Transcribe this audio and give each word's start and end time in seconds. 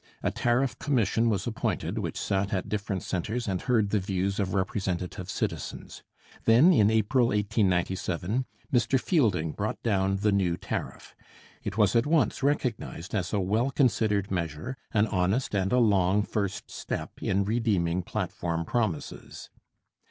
A 0.23 0.31
tariff 0.31 0.79
commission 0.79 1.29
was 1.29 1.45
appointed 1.45 1.99
which 1.99 2.19
sat 2.19 2.51
at 2.55 2.67
different 2.67 3.03
centres 3.03 3.47
and 3.47 3.61
heard 3.61 3.91
the 3.91 3.99
views 3.99 4.39
of 4.39 4.55
representative 4.55 5.29
citizens. 5.29 6.01
Then 6.45 6.73
in 6.73 6.89
April 6.89 7.27
1897 7.27 8.45
Mr 8.73 8.99
Fielding 8.99 9.51
brought 9.51 9.79
down 9.83 10.15
the 10.17 10.31
new 10.31 10.57
tariff. 10.57 11.15
It 11.61 11.77
was 11.77 11.95
at 11.95 12.07
once 12.07 12.41
recognized 12.41 13.13
as 13.13 13.31
a 13.31 13.39
well 13.39 13.69
considered 13.69 14.31
measure, 14.31 14.75
an 14.91 15.05
honest 15.05 15.53
and 15.53 15.71
a 15.71 15.77
long 15.77 16.23
first 16.23 16.71
step 16.71 17.21
in 17.21 17.43
redeeming 17.45 18.01
platform 18.01 18.65
promises. 18.65 19.51